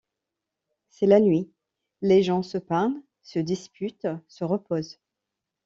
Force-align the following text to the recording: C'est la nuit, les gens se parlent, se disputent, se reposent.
C'est 0.89 1.05
la 1.05 1.19
nuit, 1.19 1.51
les 2.01 2.23
gens 2.23 2.41
se 2.41 2.57
parlent, 2.57 2.99
se 3.21 3.37
disputent, 3.37 4.07
se 4.27 4.43
reposent. 4.43 4.99